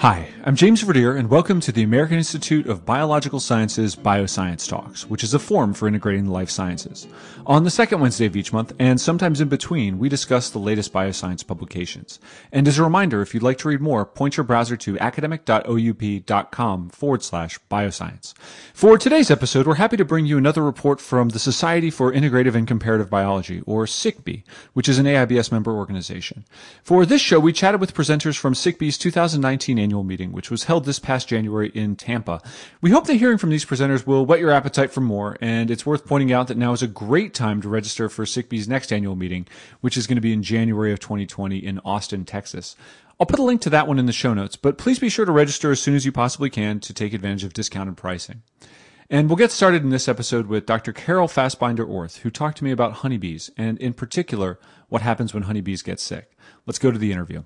[0.00, 5.06] Hi, I'm James Verdier, and welcome to the American Institute of Biological Sciences Bioscience Talks,
[5.06, 7.06] which is a forum for integrating the life sciences.
[7.46, 10.92] On the second Wednesday of each month, and sometimes in between, we discuss the latest
[10.92, 12.20] bioscience publications.
[12.52, 16.90] And as a reminder, if you'd like to read more, point your browser to academic.oup.com
[16.90, 18.34] forward slash bioscience.
[18.74, 22.54] For today's episode, we're happy to bring you another report from the Society for Integrative
[22.54, 24.42] and Comparative Biology, or SICB,
[24.74, 26.44] which is an AIBS member organization.
[26.82, 30.84] For this show, we chatted with presenters from SICB's 2019 annual meeting, which was held
[30.84, 32.40] this past January in Tampa.
[32.80, 35.86] We hope that hearing from these presenters will whet your appetite for more, and it's
[35.86, 39.14] worth pointing out that now is a great time to register for SICB's next annual
[39.14, 39.46] meeting,
[39.80, 42.74] which is going to be in January of 2020 in Austin, Texas.
[43.20, 45.24] I'll put a link to that one in the show notes, but please be sure
[45.24, 48.42] to register as soon as you possibly can to take advantage of discounted pricing.
[49.08, 50.92] And we'll get started in this episode with Dr.
[50.92, 55.44] Carol Fassbinder Orth, who talked to me about honeybees, and in particular, what happens when
[55.44, 56.32] honeybees get sick.
[56.66, 57.44] Let's go to the interview.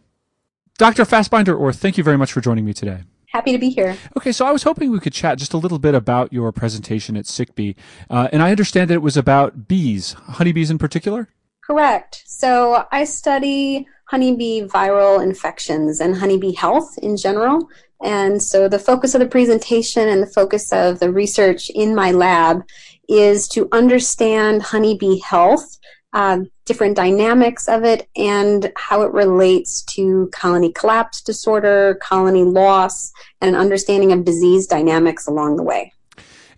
[0.81, 1.05] Dr.
[1.05, 3.01] Fassbinder Orth, thank you very much for joining me today.
[3.27, 3.99] Happy to be here.
[4.17, 7.19] Okay, so I was hoping we could chat just a little bit about your presentation
[7.19, 7.77] at SICB.
[8.09, 11.29] Uh, and I understand that it was about bees, honeybees in particular?
[11.63, 12.23] Correct.
[12.25, 17.69] So I study honeybee viral infections and honeybee health in general.
[18.03, 22.13] And so the focus of the presentation and the focus of the research in my
[22.13, 22.65] lab
[23.07, 25.77] is to understand honeybee health
[26.13, 33.13] uh, different dynamics of it and how it relates to colony collapse disorder, colony loss,
[33.41, 35.93] and an understanding of disease dynamics along the way.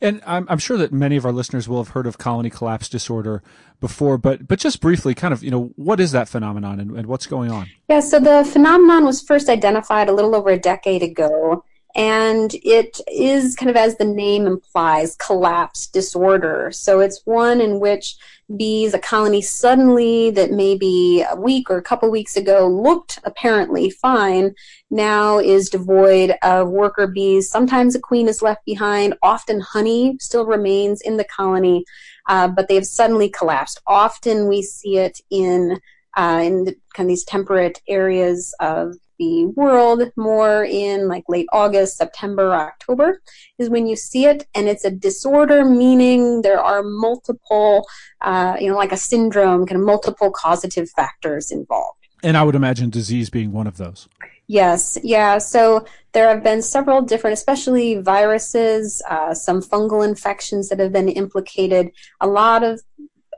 [0.01, 2.89] And I'm, I'm, sure that many of our listeners will have heard of colony collapse
[2.89, 3.41] disorder
[3.79, 7.07] before, but but just briefly, kind of, you know, what is that phenomenon and, and
[7.07, 7.69] what's going on?
[7.89, 11.65] Yeah, so the phenomenon was first identified a little over a decade ago
[11.95, 16.71] and it is kind of as the name implies collapse disorder.
[16.73, 18.17] So it's one in which
[18.57, 23.89] bees a colony suddenly that maybe a week or a couple weeks ago looked apparently
[23.89, 24.55] fine
[24.91, 27.51] now is devoid of worker bees.
[27.51, 29.15] Sometimes a queen is left behind.
[29.23, 31.85] Often honey still remains in the colony
[32.29, 33.81] uh, but they have suddenly collapsed.
[33.87, 35.81] Often we see it in
[36.17, 41.47] uh, in the, kind of these temperate areas of the world more in like late
[41.53, 43.21] August, September, October
[43.59, 47.87] is when you see it, and it's a disorder, meaning there are multiple,
[48.21, 51.99] uh, you know, like a syndrome, kind of multiple causative factors involved.
[52.23, 54.09] And I would imagine disease being one of those.
[54.47, 55.39] Yes, yeah.
[55.39, 61.09] So there have been several different, especially viruses, uh, some fungal infections that have been
[61.09, 61.91] implicated.
[62.21, 62.81] A lot of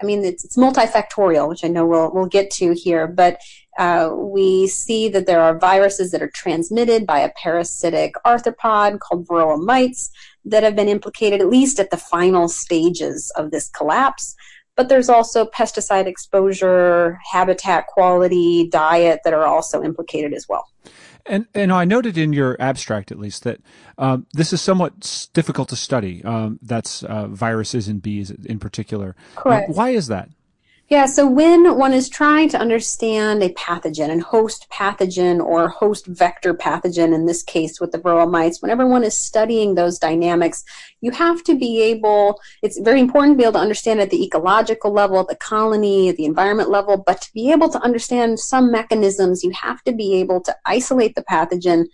[0.02, 3.38] I mean, it's, it's multifactorial, which I know we'll, we'll get to here, but
[3.78, 9.26] uh, we see that there are viruses that are transmitted by a parasitic arthropod called
[9.26, 10.10] varroa mites
[10.44, 14.34] that have been implicated at least at the final stages of this collapse.
[14.76, 20.68] But there's also pesticide exposure, habitat quality, diet that are also implicated as well.
[21.26, 23.60] And and I noted in your abstract, at least, that
[23.96, 26.22] um, this is somewhat difficult to study.
[26.22, 29.16] Um, that's uh, viruses and bees in particular.
[29.36, 29.70] Correct.
[29.70, 30.28] Uh, why is that?
[30.90, 36.06] Yeah, so when one is trying to understand a pathogen, and host pathogen or host
[36.06, 40.62] vector pathogen, in this case with the varroa mites, whenever one is studying those dynamics,
[41.00, 44.22] you have to be able, it's very important to be able to understand at the
[44.22, 49.42] ecological level, the colony, the environment level, but to be able to understand some mechanisms,
[49.42, 51.86] you have to be able to isolate the pathogen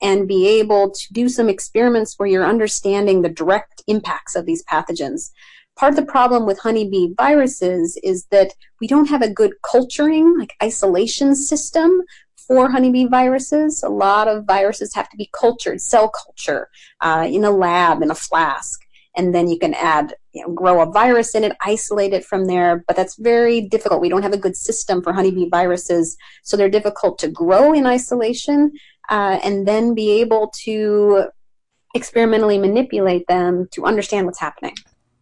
[0.00, 4.62] and be able to do some experiments where you're understanding the direct impacts of these
[4.64, 5.32] pathogens
[5.76, 10.38] part of the problem with honeybee viruses is that we don't have a good culturing,
[10.38, 12.02] like isolation system
[12.46, 13.82] for honeybee viruses.
[13.82, 16.68] A lot of viruses have to be cultured, cell culture,
[17.00, 18.80] uh, in a lab, in a flask.
[19.18, 22.46] And then you can add, you know, grow a virus in it, isolate it from
[22.46, 22.84] there.
[22.86, 24.02] But that's very difficult.
[24.02, 26.16] We don't have a good system for honeybee viruses.
[26.42, 28.72] So they're difficult to grow in isolation
[29.08, 31.28] uh, and then be able to
[31.94, 34.74] experimentally manipulate them to understand what's happening.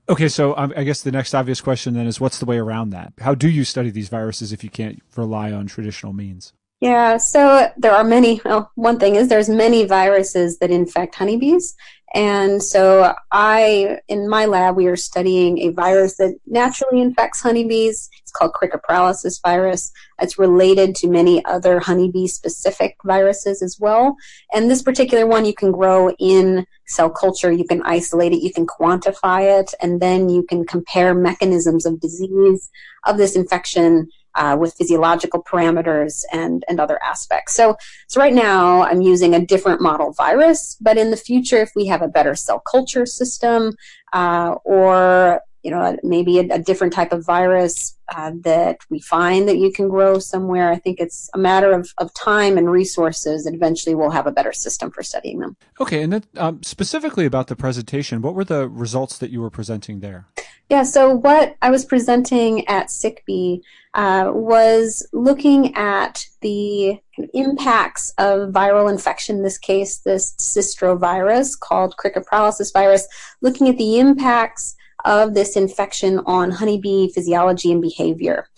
[0.09, 2.91] Okay, so um, I guess the next obvious question then is what's the way around
[2.91, 3.15] that?
[3.21, 6.53] How do you study these viruses if you can't rely on traditional means?
[6.81, 8.43] Yeah, so there are many.
[8.45, 11.75] Well, one thing is there's many viruses that infect honeybees,
[12.15, 18.11] and so I, in my lab, we are studying a virus that naturally infects honeybees.
[18.35, 19.93] Called Cricket paralysis virus.
[20.21, 24.17] It's related to many other honeybee-specific viruses as well.
[24.53, 27.51] And this particular one you can grow in cell culture.
[27.51, 28.43] You can isolate it.
[28.43, 32.71] You can quantify it, and then you can compare mechanisms of disease
[33.07, 37.55] of this infection uh, with physiological parameters and, and other aspects.
[37.55, 37.77] So,
[38.09, 41.87] so right now I'm using a different model virus, but in the future, if we
[41.87, 43.77] have a better cell culture system
[44.13, 49.49] uh, or you know, maybe a, a different type of virus uh, that we find
[49.49, 50.71] that you can grow somewhere.
[50.71, 54.31] I think it's a matter of, of time and resources, and eventually we'll have a
[54.31, 55.57] better system for studying them.
[55.81, 59.49] Okay, and then um, specifically about the presentation, what were the results that you were
[59.49, 60.27] presenting there?
[60.69, 63.63] Yeah, so what I was presenting at SICB
[63.95, 66.99] uh, was looking at the
[67.33, 73.07] impacts of viral infection, in this case, this cistro virus called cricket paralysis virus,
[73.41, 78.49] looking at the impacts of this infection on honeybee physiology and behavior.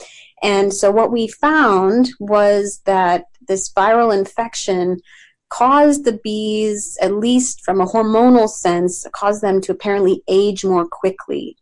[0.42, 4.98] And so what we found was that this viral infection
[5.48, 10.86] caused the bees, at least from a hormonal sense, caused them to apparently age more
[10.86, 11.56] quickly.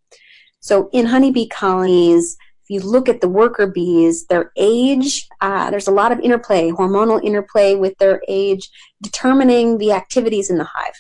[0.61, 5.87] So in honeybee colonies, if you look at the worker bees, their age, uh, there's
[5.87, 8.71] a lot of interplay, hormonal interplay with their age,
[9.03, 10.95] determining the activities in the hive.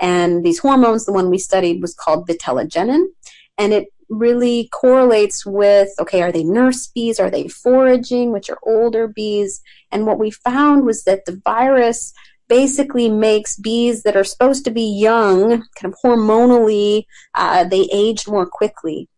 [0.00, 3.06] And these hormones, the one we studied was called vitellogenin,
[3.58, 7.18] and it really correlates with okay, are they nurse bees?
[7.18, 9.62] Are they foraging, which are older bees?
[9.90, 12.12] And what we found was that the virus
[12.48, 17.04] basically makes bees that are supposed to be young, kind of hormonally,
[17.34, 19.08] uh, they age more quickly.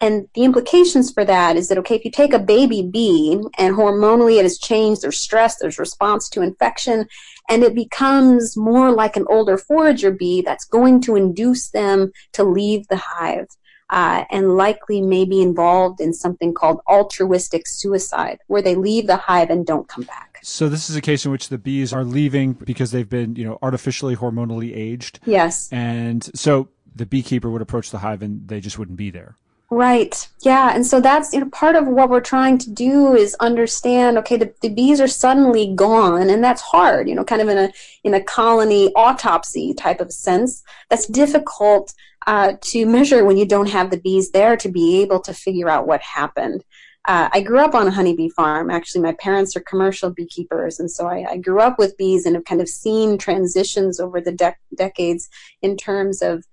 [0.00, 3.74] And the implications for that is that, okay, if you take a baby bee and
[3.74, 7.06] hormonally it has changed, there's stress, there's response to infection,
[7.48, 12.44] and it becomes more like an older forager bee, that's going to induce them to
[12.44, 13.48] leave the hive.
[13.88, 19.16] Uh, and likely may be involved in something called altruistic suicide, where they leave the
[19.16, 20.40] hive and don't come back.
[20.42, 23.44] So this is a case in which the bees are leaving because they've been, you
[23.44, 25.20] know, artificially hormonally aged.
[25.24, 25.68] Yes.
[25.72, 29.36] And so the beekeeper would approach the hive and they just wouldn't be there.
[29.68, 30.28] Right.
[30.42, 30.72] Yeah.
[30.74, 34.16] And so that's you know part of what we're trying to do is understand.
[34.18, 37.08] Okay, the, the bees are suddenly gone, and that's hard.
[37.08, 37.72] You know, kind of in a
[38.04, 40.62] in a colony autopsy type of sense.
[40.88, 41.92] That's difficult
[42.28, 45.68] uh, to measure when you don't have the bees there to be able to figure
[45.68, 46.62] out what happened.
[47.06, 48.70] Uh, I grew up on a honeybee farm.
[48.70, 52.36] Actually, my parents are commercial beekeepers, and so I, I grew up with bees and
[52.36, 55.28] have kind of seen transitions over the de- decades
[55.62, 56.44] in terms of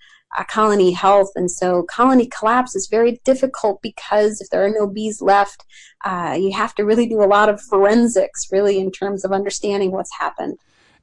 [0.48, 1.32] colony health.
[1.36, 5.64] And so colony collapse is very difficult because if there are no bees left,
[6.06, 9.92] uh, you have to really do a lot of forensics, really, in terms of understanding
[9.92, 10.58] what's happened.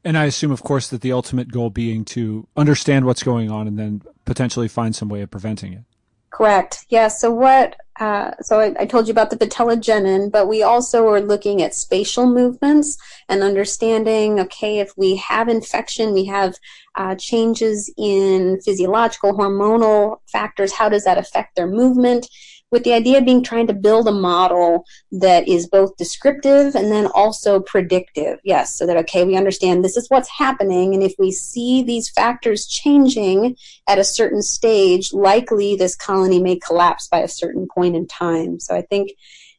[0.04, 3.68] And I assume, of course, that the ultimate goal being to understand what's going on
[3.68, 5.82] and then potentially find some way of preventing it.
[6.30, 6.86] Correct.
[6.88, 7.08] Yeah.
[7.08, 7.76] So what?
[8.00, 11.74] Uh, so I, I, told you about the vitellogenin, but we also are looking at
[11.74, 12.96] spatial movements
[13.28, 14.40] and understanding.
[14.40, 16.54] Okay, if we have infection, we have
[16.94, 20.72] uh, changes in physiological, hormonal factors.
[20.72, 22.26] How does that affect their movement?
[22.70, 27.06] With the idea being trying to build a model that is both descriptive and then
[27.06, 28.38] also predictive.
[28.44, 32.08] Yes, so that, okay, we understand this is what's happening, and if we see these
[32.10, 33.56] factors changing
[33.88, 38.60] at a certain stage, likely this colony may collapse by a certain point in time.
[38.60, 39.12] So I think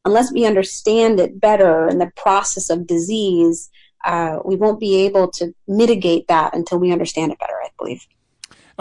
[0.05, 3.69] unless we understand it better in the process of disease,
[4.05, 8.05] uh, we won't be able to mitigate that until we understand it better, I believe.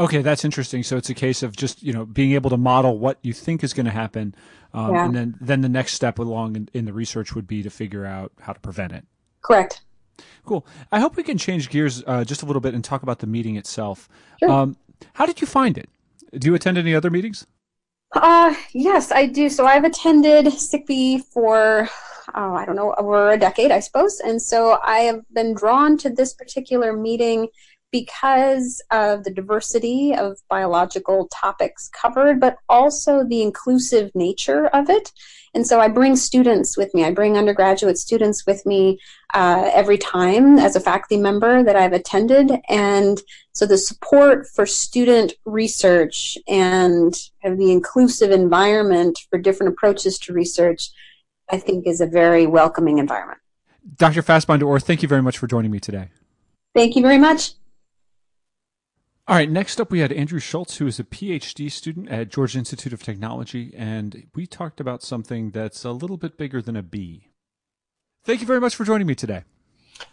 [0.00, 0.82] Okay, that's interesting.
[0.82, 3.62] So it's a case of just you know being able to model what you think
[3.62, 4.34] is going to happen,
[4.72, 5.04] um, yeah.
[5.04, 8.06] and then then the next step along in, in, the research would be to figure
[8.06, 9.04] out how to prevent it.
[9.42, 9.82] Correct.
[10.46, 10.66] Cool.
[10.90, 13.26] I hope we can change gears uh, just a little bit and talk about the
[13.26, 14.08] meeting itself.
[14.38, 14.50] Sure.
[14.50, 14.76] Um,
[15.12, 15.88] how did you find it?
[16.32, 17.46] Do you attend any other meetings?
[18.12, 19.50] Uh, yes, I do.
[19.50, 21.90] So I've attended SICB for
[22.34, 25.98] oh, I don't know over a decade, I suppose, and so I have been drawn
[25.98, 27.48] to this particular meeting
[27.92, 35.12] because of the diversity of biological topics covered, but also the inclusive nature of it.
[35.52, 37.04] And so I bring students with me.
[37.04, 39.00] I bring undergraduate students with me
[39.34, 42.52] uh, every time as a faculty member that I've attended.
[42.68, 43.20] And
[43.52, 50.90] so the support for student research and the inclusive environment for different approaches to research,
[51.50, 53.40] I think, is a very welcoming environment.
[53.96, 54.22] Dr.
[54.22, 56.10] Fassbinder Orth, thank you very much for joining me today.
[56.74, 57.54] Thank you very much.
[59.30, 62.58] All right, next up we had Andrew Schulz, who is a PhD student at Georgia
[62.58, 66.82] Institute of Technology, and we talked about something that's a little bit bigger than a
[66.82, 67.28] bee.
[68.24, 69.44] Thank you very much for joining me today.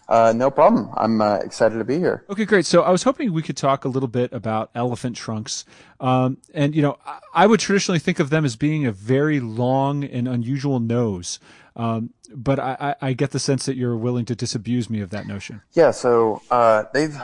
[0.08, 0.92] Uh, no problem.
[0.96, 2.26] I'm uh, excited to be here.
[2.30, 2.68] Okay, great.
[2.68, 5.66] So I was hoping we could talk a little bit about elephant trunks.
[6.00, 7.00] Um, and, you know,
[7.34, 11.40] I would traditionally think of them as being a very long and unusual nose.
[11.78, 15.28] Um, but I, I, get the sense that you're willing to disabuse me of that
[15.28, 15.62] notion.
[15.74, 17.16] Yeah, so uh, they've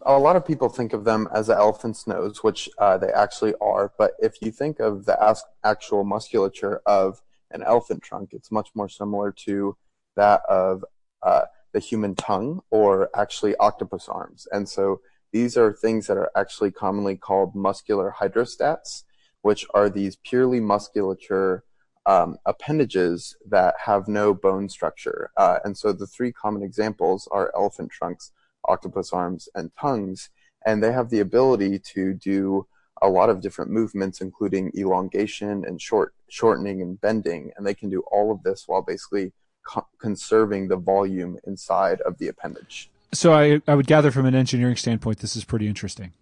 [0.00, 3.52] a lot of people think of them as an elephant's nose, which uh, they actually
[3.60, 3.92] are.
[3.98, 8.88] But if you think of the actual musculature of an elephant trunk, it's much more
[8.88, 9.76] similar to
[10.16, 10.86] that of
[11.22, 14.48] uh, the human tongue or actually octopus arms.
[14.50, 19.04] And so these are things that are actually commonly called muscular hydrostats
[19.42, 21.64] which are these purely musculature
[22.08, 25.30] um, appendages that have no bone structure.
[25.36, 28.32] Uh, and so the three common examples are elephant trunks,
[28.64, 30.30] octopus arms, and tongues.
[30.64, 32.66] And they have the ability to do
[33.02, 37.52] a lot of different movements, including elongation and short shortening and bending.
[37.56, 42.16] And they can do all of this while basically co- conserving the volume inside of
[42.16, 42.90] the appendage.
[43.12, 46.12] So I, I would gather from an engineering standpoint, this is pretty interesting.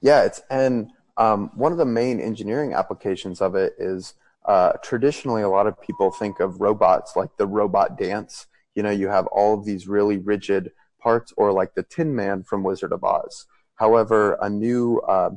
[0.00, 4.14] Yeah, it's and um, one of the main engineering applications of it is
[4.46, 8.46] uh, traditionally a lot of people think of robots like the robot dance.
[8.74, 12.42] You know, you have all of these really rigid parts, or like the Tin Man
[12.42, 13.46] from Wizard of Oz.
[13.76, 15.30] However, a new uh,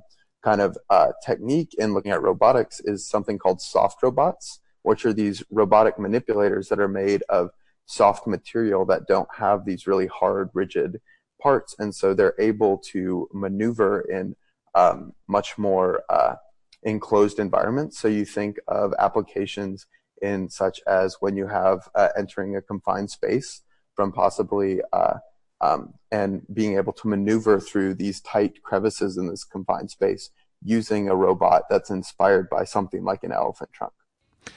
[0.44, 5.14] kind of uh, technique in looking at robotics is something called soft robots, which are
[5.14, 7.50] these robotic manipulators that are made of
[7.88, 11.02] soft material that don't have these really hard, rigid
[11.42, 11.76] parts.
[11.80, 14.36] And so they're able to maneuver in
[14.76, 16.36] um, much more uh,
[16.86, 18.00] enclosed environments.
[18.00, 19.88] So you think of applications
[20.22, 23.62] in such as when you have uh, entering a confined space
[23.96, 25.16] from possibly uh,
[25.62, 30.30] um, and being able to maneuver through these tight crevices in this confined space
[30.64, 33.94] using a robot that's inspired by something like an elephant trunk.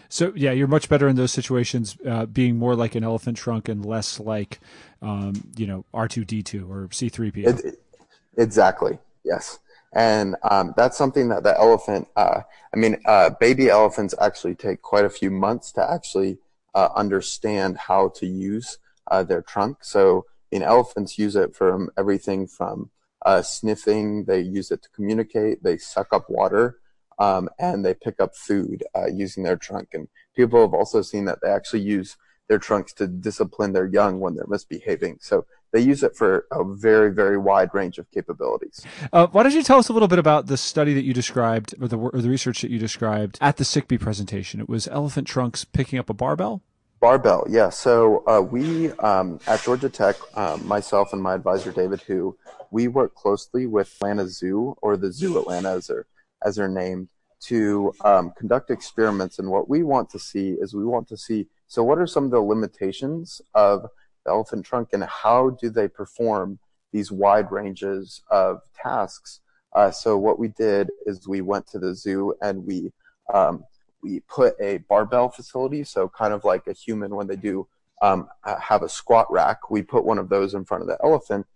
[0.09, 3.69] So yeah, you're much better in those situations, uh, being more like an elephant trunk
[3.69, 4.61] and less like,
[5.03, 7.47] um, you know, R2D2 or C3PO.
[7.47, 7.83] It, it,
[8.37, 8.99] exactly.
[9.25, 9.59] Yes,
[9.92, 12.09] and um, that's something that the elephant.
[12.16, 12.42] Uh,
[12.73, 16.38] I mean, uh, baby elephants actually take quite a few months to actually
[16.75, 18.78] uh, understand how to use
[19.11, 19.78] uh, their trunk.
[19.83, 22.90] So, I mean, elephants use it from everything from
[23.25, 24.25] uh, sniffing.
[24.25, 25.62] They use it to communicate.
[25.62, 26.78] They suck up water
[27.18, 29.88] um, and they pick up food uh, using their trunk.
[29.92, 32.16] And people have also seen that they actually use
[32.49, 35.19] their trunks to discipline their young when they're misbehaving.
[35.21, 38.85] So they use it for a very, very wide range of capabilities.
[39.12, 41.75] Uh, why don't you tell us a little bit about the study that you described,
[41.81, 44.61] or the, or the research that you described at the SICB presentation?
[44.61, 46.62] It was elephant trunks picking up a barbell.
[47.00, 47.69] Barbell, yeah.
[47.69, 52.37] So uh, we um, at Georgia Tech, um, myself and my advisor David Hu
[52.71, 56.07] we work closely with Atlanta Zoo or the Zoo Atlanta, as they're
[56.45, 57.09] as they're named,
[57.40, 59.38] to um, conduct experiments.
[59.38, 62.25] And what we want to see is we want to see so what are some
[62.25, 63.83] of the limitations of
[64.25, 66.59] the elephant trunk and how do they perform
[66.93, 69.41] these wide ranges of tasks?
[69.75, 72.93] Uh, so what we did is we went to the zoo and we
[73.33, 73.63] um,
[74.03, 77.69] we put a barbell facility, so kind of like a human when they do
[78.01, 81.47] um, have a squat rack, we put one of those in front of the elephant,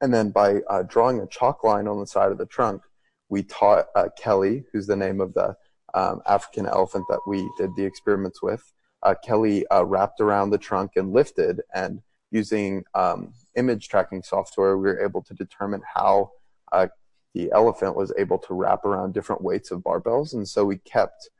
[0.00, 2.82] and then by uh, drawing a chalk line on the side of the trunk,
[3.28, 5.56] we taught uh, Kelly, who's the name of the
[5.94, 8.72] um, African elephant that we did the experiments with.
[9.06, 14.76] Uh, Kelly uh, wrapped around the trunk and lifted, and using um, image tracking software,
[14.76, 16.32] we were able to determine how
[16.72, 16.88] uh,
[17.32, 20.34] the elephant was able to wrap around different weights of barbells.
[20.34, 21.30] And so we kept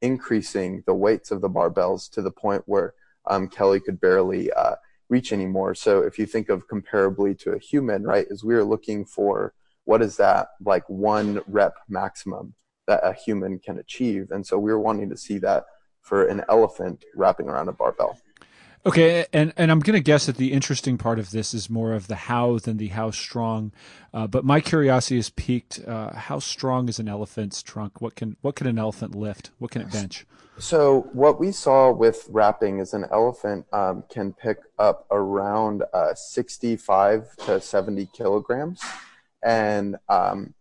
[0.00, 2.94] increasing the weights of the barbells to the point where
[3.26, 4.76] um, Kelly could barely uh,
[5.08, 5.74] reach anymore.
[5.74, 9.52] So if you think of comparably to a human, right, is we are looking for
[9.84, 12.54] what is that like one rep maximum
[12.86, 14.30] that a human can achieve.
[14.30, 15.64] And so we are wanting to see that
[16.06, 18.16] for an elephant wrapping around a barbell.
[18.86, 21.92] Okay, and, and I'm going to guess that the interesting part of this is more
[21.92, 23.72] of the how than the how strong.
[24.14, 25.80] Uh, but my curiosity is piqued.
[25.84, 28.00] Uh, how strong is an elephant's trunk?
[28.00, 29.50] What can what can an elephant lift?
[29.58, 30.24] What can it bench?
[30.58, 36.14] So what we saw with wrapping is an elephant um, can pick up around uh,
[36.14, 38.80] 65 to 70 kilograms,
[39.42, 40.54] and um,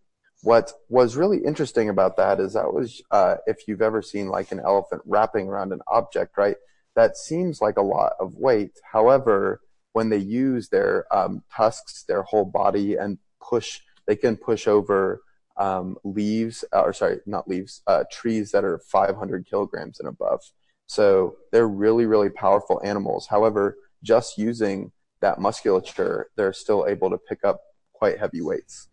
[0.45, 4.51] what was really interesting about that is that was uh, if you've ever seen like
[4.51, 6.55] an elephant wrapping around an object, right?
[6.95, 8.79] that seems like a lot of weight.
[8.91, 9.61] However,
[9.93, 15.21] when they use their um, tusks, their whole body, and push, they can push over
[15.57, 20.41] um, leaves, uh, or sorry, not leaves, uh, trees that are 500 kilograms and above.
[20.87, 23.27] So they're really, really powerful animals.
[23.27, 27.61] However, just using that musculature, they're still able to pick up
[27.93, 28.89] quite heavy weights.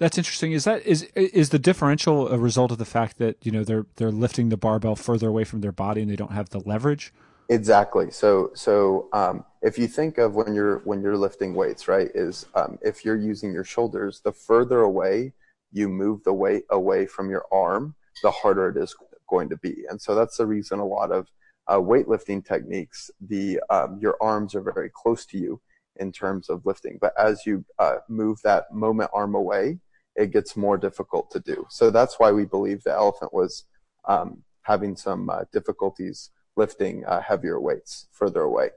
[0.00, 0.52] That's interesting.
[0.52, 3.84] Is that is is the differential a result of the fact that you know they're
[3.96, 7.12] they're lifting the barbell further away from their body and they don't have the leverage?
[7.50, 8.10] Exactly.
[8.10, 12.46] So so um, if you think of when you're when you're lifting weights, right, is
[12.54, 15.34] um, if you're using your shoulders, the further away
[15.70, 18.96] you move the weight away from your arm, the harder it is
[19.28, 19.84] going to be.
[19.90, 21.28] And so that's the reason a lot of
[21.68, 25.60] uh, weightlifting techniques, the um, your arms are very close to you
[25.96, 29.78] in terms of lifting, but as you uh, move that moment arm away,
[30.16, 31.66] it gets more difficult to do.
[31.70, 33.64] So that's why we believe the elephant was
[34.06, 38.70] um, having some uh, difficulties lifting uh, heavier weights further away.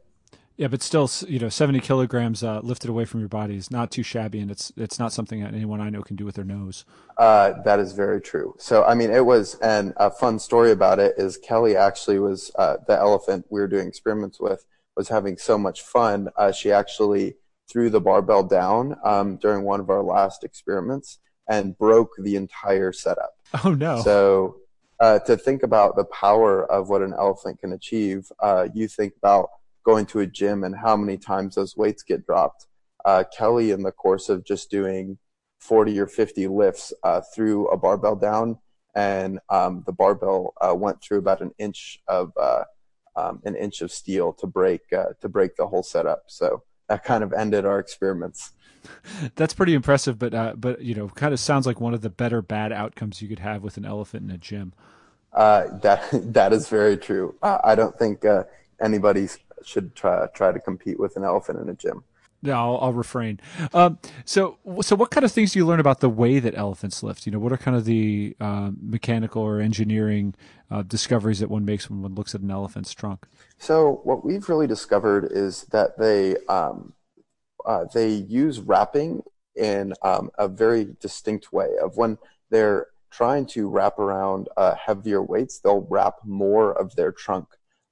[0.56, 3.90] Yeah, but still, you know, 70 kilograms uh, lifted away from your body is not
[3.90, 6.46] too shabby, and it's it's not something that anyone I know can do with their
[6.46, 6.86] nose.
[7.18, 8.54] Uh, that is very true.
[8.60, 12.52] So, I mean, it was, and a fun story about it is Kelly actually was
[12.56, 14.64] uh, the elephant we were doing experiments with
[14.96, 16.30] was having so much fun.
[16.38, 17.36] Uh, she actually
[17.70, 22.92] threw the barbell down um, during one of our last experiments and broke the entire
[22.92, 23.36] setup.
[23.64, 24.02] Oh no!
[24.02, 24.58] So,
[25.00, 29.14] uh, to think about the power of what an elephant can achieve, uh, you think
[29.18, 29.50] about
[29.84, 32.68] going to a gym and how many times those weights get dropped.
[33.06, 35.18] Uh, Kelly, in the course of just doing
[35.60, 38.58] 40 or 50 lifts, uh, threw a barbell down,
[38.96, 42.64] and um, the barbell uh, went through about an inch of uh,
[43.16, 46.24] um, an inch of steel to break uh, to break the whole setup.
[46.28, 48.52] So that kind of ended our experiments.
[49.36, 52.10] That's pretty impressive, but uh, but you know, kind of sounds like one of the
[52.10, 54.74] better bad outcomes you could have with an elephant in a gym.
[55.82, 57.36] that that is very true.
[57.42, 58.26] I don't think
[58.82, 59.28] anybody
[59.64, 62.04] should try try to compete with an elephant in a gym.
[62.44, 63.40] No, I'll, I'll refrain.
[63.74, 67.02] Um, so, so what kind of things do you learn about the way that elephants
[67.02, 67.26] lift?
[67.26, 70.36] You know, what are kind of the uh, mechanical or engineering
[70.70, 73.26] uh, discoveries that one makes when one looks at an elephant's trunk?
[73.58, 76.94] So, what we've really discovered is that they um,
[77.66, 79.24] uh, they use wrapping
[79.56, 81.70] in um, a very distinct way.
[81.82, 82.18] Of when
[82.50, 87.48] they're trying to wrap around uh, heavier weights, they'll wrap more of their trunk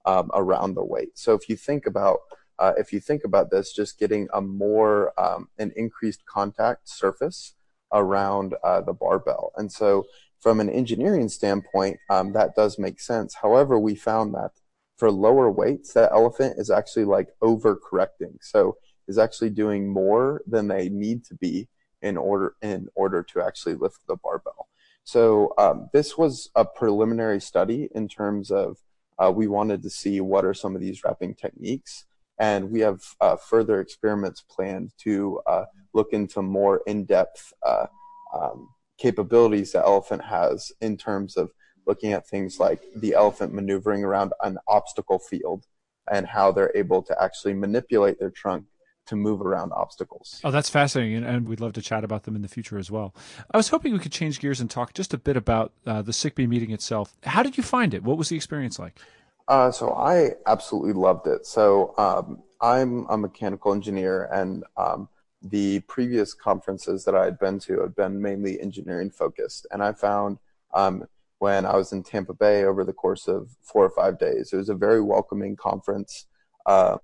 [0.05, 1.17] um, around the weight.
[1.17, 2.19] So if you think about
[2.61, 7.55] uh, if you think about this, just getting a more um, an increased contact surface
[7.91, 10.05] around uh, the barbell, and so
[10.39, 13.35] from an engineering standpoint, um, that does make sense.
[13.41, 14.51] However, we found that
[14.97, 18.77] for lower weights, that elephant is actually like overcorrecting, so
[19.07, 21.67] is actually doing more than they need to be
[22.01, 24.67] in order in order to actually lift the barbell.
[25.03, 28.77] So um, this was a preliminary study in terms of
[29.19, 32.05] uh, we wanted to see what are some of these wrapping techniques.
[32.41, 37.85] And we have uh, further experiments planned to uh, look into more in-depth uh,
[38.33, 41.51] um, capabilities that elephant has in terms of
[41.85, 45.67] looking at things like the elephant maneuvering around an obstacle field
[46.11, 48.65] and how they're able to actually manipulate their trunk
[49.05, 50.41] to move around obstacles.
[50.43, 53.13] Oh, that's fascinating, and, we'd love to chat about them in the future as well.
[53.51, 56.11] I was hoping we could change gears and talk just a bit about uh, the
[56.11, 57.13] SICB meeting itself.
[57.23, 58.03] How did you find it?
[58.03, 58.99] What was the experience like?
[59.47, 61.45] Uh, so I absolutely loved it.
[61.45, 65.09] So um, I'm a mechanical engineer, and um,
[65.41, 69.93] the previous conferences that I had been to had been mainly engineering focused, and I
[69.93, 70.37] found
[70.73, 71.05] um,
[71.39, 74.57] when I was in Tampa Bay over the course of four or five days, it
[74.57, 76.27] was a very welcoming conference.
[76.65, 76.97] Uh,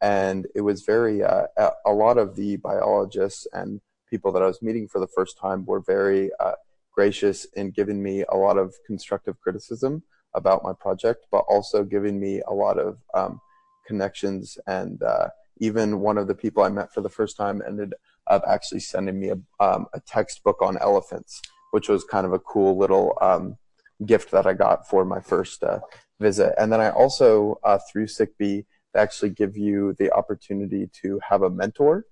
[0.00, 1.46] and it was very uh,
[1.84, 5.64] a lot of the biologists and people that I was meeting for the first time
[5.64, 6.52] were very uh,
[6.92, 10.02] gracious in giving me a lot of constructive criticism
[10.36, 13.40] about my project, but also giving me a lot of um,
[13.86, 14.58] connections.
[14.66, 17.94] And uh, even one of the people I met for the first time ended
[18.28, 22.38] up actually sending me a, um, a textbook on elephants, which was kind of a
[22.38, 23.56] cool little um,
[24.04, 25.80] gift that I got for my first uh,
[26.20, 26.54] visit.
[26.58, 31.50] And then I also, uh, through SICB, actually give you the opportunity to have a
[31.50, 32.06] mentor.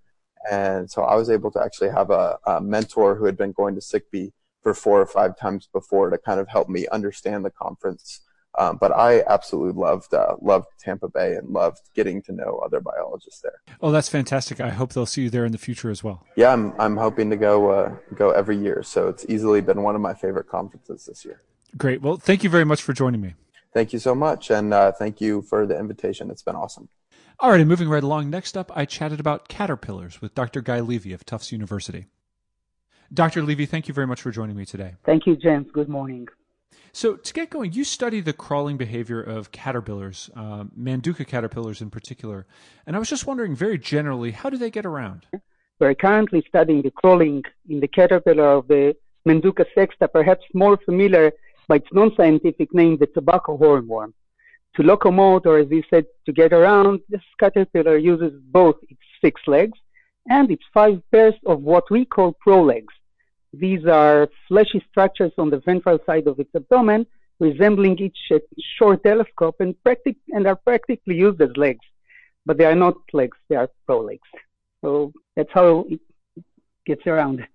[0.51, 3.75] And so I was able to actually have a, a mentor who had been going
[3.75, 4.33] to SICB
[4.65, 8.23] for four or five times before to kind of help me understand the conference.
[8.59, 12.81] Um, but I absolutely loved uh, loved Tampa Bay and loved getting to know other
[12.81, 13.61] biologists there.
[13.81, 14.61] Oh, that's fantastic!
[14.61, 16.25] I hope they'll see you there in the future as well.
[16.37, 18.83] Yeah, I'm I'm hoping to go uh, go every year.
[18.85, 21.43] So it's easily been one of my favorite conferences this year.
[21.77, 22.01] Great.
[22.01, 23.35] Well, thank you very much for joining me.
[23.73, 26.31] Thank you so much, and uh, thank you for the invitation.
[26.31, 26.89] It's been awesome.
[27.41, 28.31] All right, moving right along.
[28.31, 30.61] Next up, I chatted about caterpillars with Dr.
[30.61, 32.07] Guy Levy of Tufts University.
[33.13, 33.43] Dr.
[33.43, 34.95] Levy, thank you very much for joining me today.
[35.05, 35.67] Thank you, James.
[35.73, 36.27] Good morning.
[36.93, 41.91] So, to get going, you study the crawling behavior of caterpillars, uh, Manduca caterpillars in
[41.91, 42.47] particular.
[42.87, 45.27] And I was just wondering, very generally, how do they get around?
[45.81, 51.33] We're currently studying the crawling in the caterpillar of the Manduca sexta, perhaps more familiar
[51.67, 54.13] by its non scientific name, the tobacco hornworm.
[54.77, 59.41] To locomote, or as you said, to get around, this caterpillar uses both its six
[59.47, 59.79] legs
[60.29, 62.95] and its five pairs of what we call prolegs.
[63.53, 67.07] These are fleshy structures on the ventral side of its abdomen,
[67.39, 68.17] resembling each
[68.79, 71.85] short telescope and, practic- and are practically used as legs.
[72.47, 74.19] But they are not legs, they are prolegs.
[74.83, 76.01] So that's how it
[76.85, 77.47] gets around.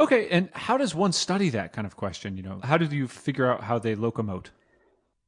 [0.00, 2.36] Okay, and how does one study that kind of question?
[2.36, 4.46] You know, how do you figure out how they locomote?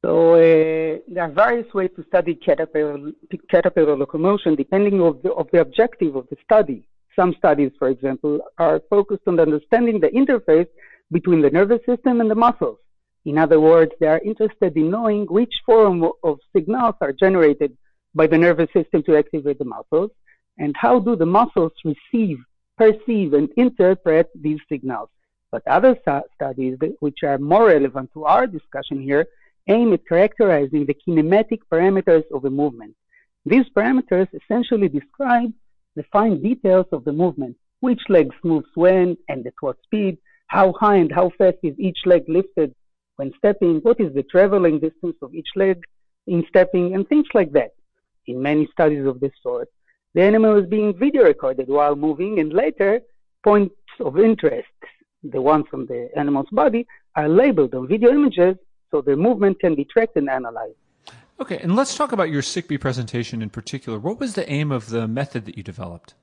[0.03, 3.11] So uh, there are various ways to study caterpillar,
[3.49, 6.87] caterpillar locomotion depending of the, of the objective of the study.
[7.15, 10.67] Some studies, for example, are focused on understanding the interface
[11.11, 12.79] between the nervous system and the muscles.
[13.25, 17.77] In other words, they are interested in knowing which form of signals are generated
[18.15, 20.09] by the nervous system to activate the muscles,
[20.57, 22.39] and how do the muscles receive,
[22.77, 25.09] perceive, and interpret these signals.
[25.51, 25.95] But other
[26.35, 29.27] studies, which are more relevant to our discussion here,
[29.67, 32.95] aim at characterizing the kinematic parameters of a movement.
[33.45, 35.51] These parameters essentially describe
[35.95, 40.73] the fine details of the movement, which leg moves when and at what speed, how
[40.79, 42.73] high and how fast is each leg lifted
[43.15, 45.81] when stepping, what is the traveling distance of each leg
[46.27, 47.71] in stepping, and things like that.
[48.27, 49.69] In many studies of this sort,
[50.13, 53.01] the animal is being video recorded while moving, and later,
[53.43, 54.67] points of interest,
[55.23, 58.55] the ones on the animal's body, are labeled on video images
[58.91, 60.75] so the movement can be tracked and analyzed.
[61.39, 63.97] Okay, and let's talk about your SICB presentation in particular.
[63.97, 66.13] What was the aim of the method that you developed?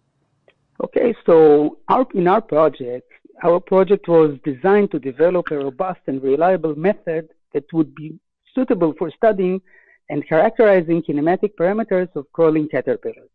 [0.85, 3.11] Okay, so our, in our project,
[3.42, 8.18] our project was designed to develop a robust and reliable method that would be
[8.54, 9.61] suitable for studying
[10.09, 13.31] and characterizing kinematic parameters of crawling caterpillars.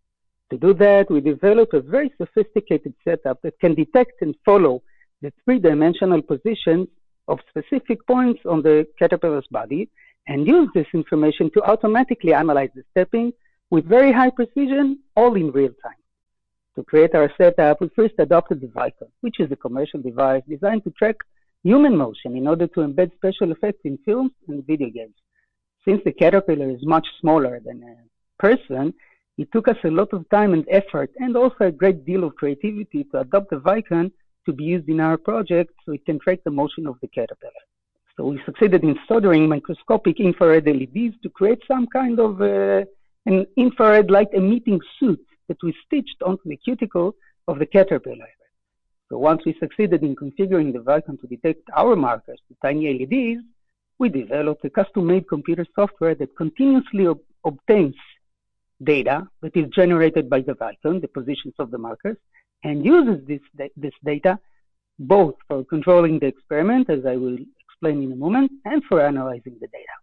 [0.52, 4.84] To do that, we developed a very sophisticated setup that can detect and follow
[5.22, 6.88] the three-dimensional positions
[7.28, 9.90] of specific points on the caterpillar's body
[10.28, 13.32] and use this information to automatically analyze the stepping
[13.70, 16.02] with very high precision, all in real time.
[16.76, 20.84] To create our setup, we first adopted the Vicon, which is a commercial device designed
[20.86, 21.18] to track
[21.64, 25.16] human motion in order to embed special effects in films and video games.
[25.86, 28.94] Since the caterpillar is much smaller than a person,
[29.38, 32.36] it took us a lot of time and effort and also a great deal of
[32.36, 34.12] creativity to adopt the Vicon
[34.46, 37.64] to be used in our project so it can track the motion of the caterpillar.
[38.16, 42.84] So we succeeded in soldering microscopic infrared LEDs to create some kind of uh,
[43.26, 47.16] an infrared light emitting suit that we stitched onto the cuticle
[47.48, 48.28] of the caterpillar.
[49.10, 53.44] So once we succeeded in configuring the Vicon to detect our markers, the tiny LEDs,
[54.00, 57.96] we developed a custom-made computer software that continuously ob- obtains
[58.84, 62.18] data that is generated by the Vicon, the positions of the markers,
[62.64, 64.40] and uses this, this data
[65.00, 69.58] both for controlling the experiment, as I will explain in a moment, and for analyzing
[69.60, 69.98] the data.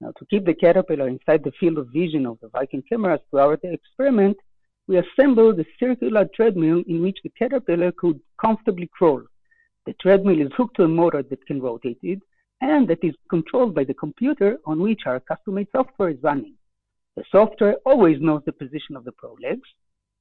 [0.00, 3.60] Now, to keep the caterpillar inside the field of vision of the Vicon cameras throughout
[3.62, 4.36] the experiment,
[4.88, 9.22] we assembled a circular treadmill in which the caterpillar could comfortably crawl.
[9.86, 12.20] The treadmill is hooked to a motor that can rotate it,
[12.60, 16.54] and that is controlled by the computer on which our custom-made software is running.
[17.16, 19.68] The software always knows the position of the pro legs,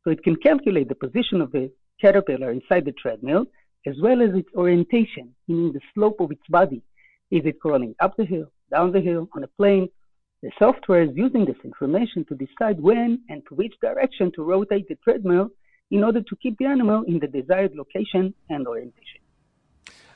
[0.03, 3.45] so it can calculate the position of the caterpillar inside the treadmill,
[3.85, 6.81] as well as its orientation, meaning the slope of its body.
[7.31, 9.89] Is it crawling up the hill, down the hill, on a plane?
[10.41, 14.87] The software is using this information to decide when and to which direction to rotate
[14.87, 15.49] the treadmill
[15.91, 19.19] in order to keep the animal in the desired location and orientation.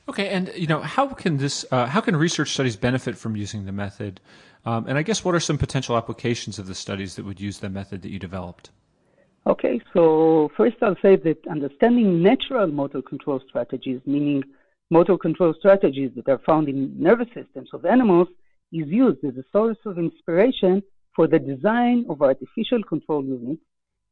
[0.08, 3.66] Okay, and you know how can this uh, how can research studies benefit from using
[3.66, 4.20] the method?
[4.66, 7.60] Um, and I guess what are some potential applications of the studies that would use
[7.60, 8.70] the method that you developed?
[9.46, 14.44] Okay, so first I'll say that understanding natural motor control strategies, meaning
[14.90, 18.30] motor control strategies that are found in nervous systems of animals,
[18.72, 20.82] is used as a source of inspiration
[21.16, 23.62] for the design of artificial control units,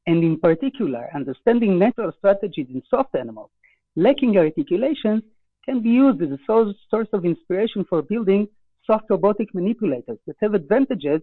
[0.06, 3.50] and in particular, understanding natural strategies in soft animals
[3.96, 5.24] lacking articulations
[5.66, 8.48] can be used as a source, source of inspiration for building
[8.86, 11.22] soft robotic manipulators that have advantages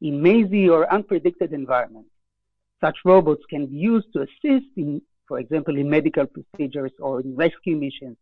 [0.00, 2.13] in mazy or unpredicted environments.
[2.84, 7.34] Such robots can be used to assist in, for example, in medical procedures or in
[7.34, 8.18] rescue missions.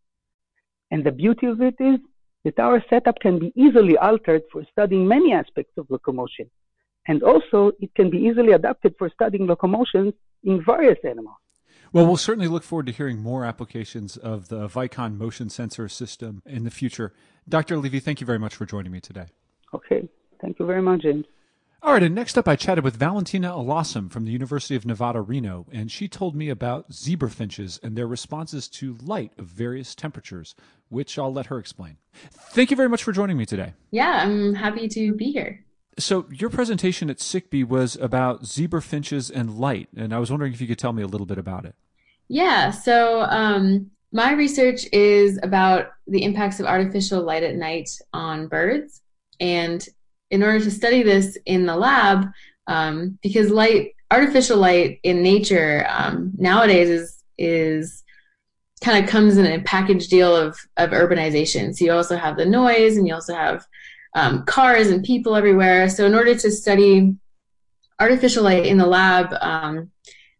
[0.93, 1.99] And the beauty of it is
[2.45, 6.49] that our setup can be easily altered for studying many aspects of locomotion.
[7.09, 10.13] And also, it can be easily adapted for studying locomotions
[10.45, 11.39] in various animals.
[11.93, 16.41] Well, we'll certainly look forward to hearing more applications of the Vicon motion sensor system
[16.47, 17.13] in the future.
[17.49, 17.79] Dr.
[17.79, 19.27] Levy, thank you very much for joining me today.
[19.75, 20.09] Okay.
[20.41, 21.27] Thank you very much, James.
[21.85, 25.21] All right, and next up, I chatted with Valentina Alaasam from the University of Nevada,
[25.21, 29.97] Reno, and she told me about zebra finches and their responses to light of various
[29.97, 30.55] temperatures,
[30.91, 31.97] which I'll let her explain.
[32.53, 33.75] Thank you very much for joining me today.
[33.91, 35.65] Yeah, I'm happy to be here.
[35.99, 40.53] So, your presentation at SICB was about zebra finches and light, and I was wondering
[40.53, 41.75] if you could tell me a little bit about it.
[42.29, 48.47] Yeah, so um, my research is about the impacts of artificial light at night on
[48.47, 49.01] birds.
[49.41, 49.85] And
[50.33, 52.27] in order to study this in the lab,
[52.67, 58.03] um, because light, artificial light in nature um, nowadays is is
[58.83, 61.75] kind of comes in a package deal of of urbanization.
[61.75, 63.65] So you also have the noise, and you also have
[64.15, 65.89] um, cars and people everywhere.
[65.89, 67.15] So in order to study
[68.01, 69.91] artificial light in the lab, um,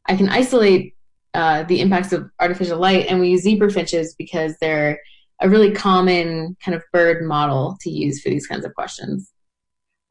[0.09, 0.97] I can isolate
[1.35, 5.01] uh, the impacts of artificial light, and we use zebra finches because they're
[5.43, 9.32] a really common kind of bird model to use for these kinds of questions.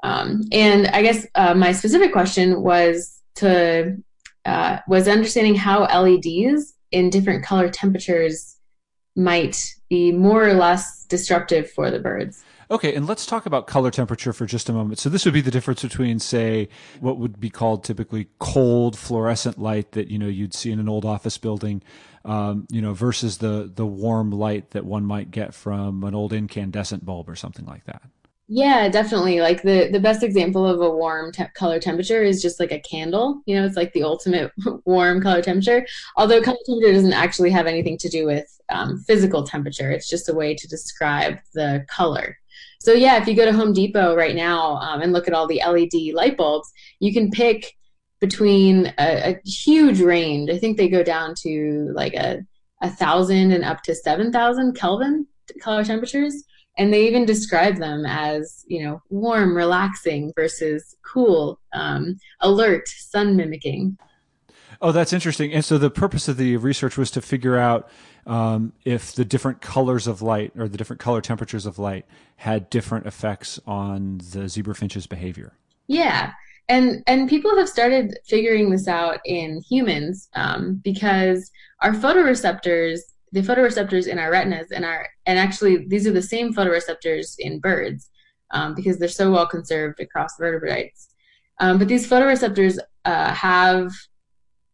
[0.03, 3.97] Um, and I guess uh, my specific question was to
[4.45, 8.57] uh, was understanding how LEDs in different color temperatures
[9.15, 12.43] might be more or less disruptive for the birds.
[12.71, 14.97] Okay, and let's talk about color temperature for just a moment.
[14.97, 16.69] So this would be the difference between, say,
[17.01, 20.87] what would be called typically cold fluorescent light that you know you'd see in an
[20.87, 21.83] old office building,
[22.23, 26.31] um, you know, versus the the warm light that one might get from an old
[26.31, 28.03] incandescent bulb or something like that.
[28.53, 29.39] Yeah, definitely.
[29.39, 32.81] Like the the best example of a warm te- color temperature is just like a
[32.81, 33.41] candle.
[33.45, 34.51] You know, it's like the ultimate
[34.85, 35.87] warm color temperature.
[36.17, 39.89] Although color temperature doesn't actually have anything to do with um, physical temperature.
[39.89, 42.37] It's just a way to describe the color.
[42.81, 45.47] So yeah, if you go to Home Depot right now um, and look at all
[45.47, 47.77] the LED light bulbs, you can pick
[48.19, 50.49] between a, a huge range.
[50.49, 52.45] I think they go down to like a
[52.81, 55.25] a thousand and up to seven thousand Kelvin
[55.61, 56.43] color temperatures
[56.81, 63.35] and they even describe them as you know warm relaxing versus cool um, alert sun
[63.35, 63.97] mimicking.
[64.81, 65.53] Oh that's interesting.
[65.53, 67.87] And so the purpose of the research was to figure out
[68.25, 72.05] um, if the different colors of light or the different color temperatures of light
[72.37, 75.53] had different effects on the zebra finch's behavior.
[75.85, 76.31] Yeah.
[76.67, 81.51] And and people have started figuring this out in humans um, because
[81.83, 86.53] our photoreceptors the photoreceptors in our retinas and our and actually these are the same
[86.53, 88.09] photoreceptors in birds
[88.51, 91.09] um, because they're so well conserved across vertebrates.
[91.59, 93.91] Um, but these photoreceptors uh, have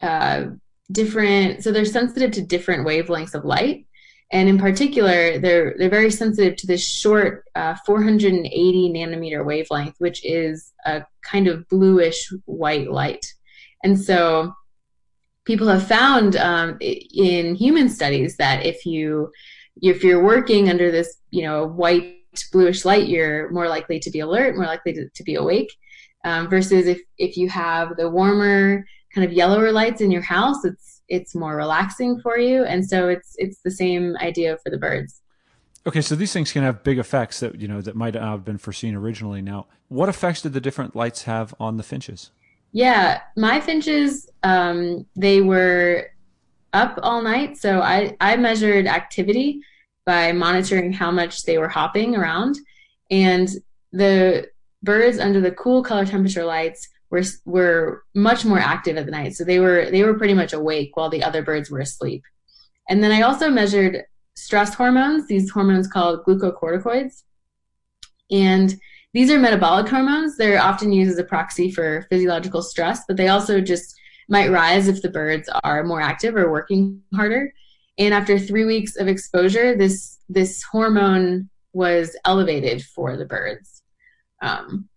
[0.02, 0.46] uh,
[0.91, 3.86] different, so they're sensitive to different wavelengths of light,
[4.32, 10.26] and in particular, they're they're very sensitive to this short uh, 480 nanometer wavelength, which
[10.26, 13.26] is a kind of bluish white light,
[13.84, 14.54] and so
[15.48, 19.32] people have found um, in human studies that if you
[19.82, 22.18] if you're working under this you know white
[22.52, 25.74] bluish light you're more likely to be alert more likely to, to be awake.
[26.26, 30.66] Um, versus if if you have the warmer kind of yellower lights in your house
[30.66, 32.66] it's it's more relaxing for you.
[32.66, 35.22] And so it's it's the same idea for the birds.
[35.86, 38.58] Okay so these things can have big effects that you know that might have been
[38.58, 39.42] foreseen originally.
[39.42, 42.32] Now what effects did the different lights have on the finches
[42.78, 46.12] yeah, my finches, um, they were
[46.74, 47.58] up all night.
[47.58, 49.62] So I, I measured activity
[50.06, 52.60] by monitoring how much they were hopping around.
[53.10, 53.50] And
[53.92, 54.50] the
[54.84, 59.34] birds under the cool color temperature lights were were much more active at the night.
[59.34, 62.22] So they were they were pretty much awake while the other birds were asleep.
[62.88, 64.04] And then I also measured
[64.36, 67.24] stress hormones, these hormones called glucocorticoids.
[68.30, 68.80] And
[69.18, 70.38] these are metabolic hormones.
[70.38, 74.00] They're often used as a proxy for physiological stress, but they also just
[74.30, 77.52] might rise if the birds are more active or working harder.
[77.98, 83.82] And after three weeks of exposure, this this hormone was elevated for the birds,
[84.44, 84.88] um,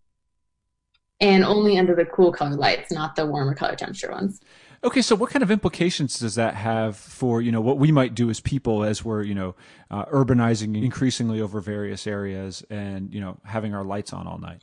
[1.18, 4.38] and only under the cool color lights, not the warmer color temperature ones.
[4.82, 8.14] Okay, so what kind of implications does that have for you know what we might
[8.14, 9.54] do as people as we're you know
[9.90, 14.62] uh, urbanizing increasingly over various areas and you know having our lights on all night?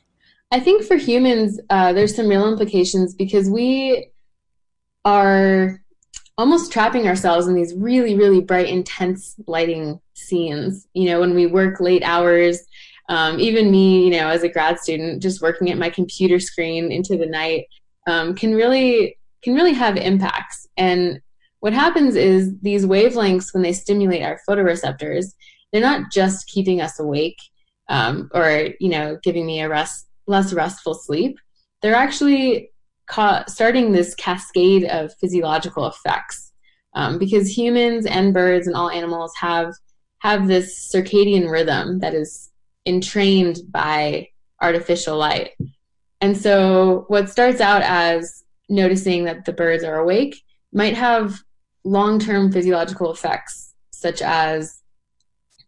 [0.50, 4.10] I think for humans, uh, there's some real implications because we
[5.04, 5.80] are
[6.36, 10.86] almost trapping ourselves in these really, really bright, intense lighting scenes.
[10.94, 12.60] You know, when we work late hours,
[13.08, 16.90] um, even me, you know, as a grad student, just working at my computer screen
[16.90, 17.66] into the night
[18.06, 20.66] um, can really can really have impacts.
[20.76, 21.20] And
[21.60, 25.34] what happens is these wavelengths, when they stimulate our photoreceptors,
[25.72, 27.38] they're not just keeping us awake
[27.88, 31.38] um, or you know giving me a rest less restful sleep.
[31.82, 32.70] They're actually
[33.06, 36.52] ca- starting this cascade of physiological effects
[36.94, 39.72] um, because humans and birds and all animals have
[40.20, 42.50] have this circadian rhythm that is
[42.86, 44.28] entrained by
[44.60, 45.50] artificial light.
[46.20, 51.38] And so what starts out as noticing that the birds are awake might have
[51.84, 54.82] long term physiological effects, such as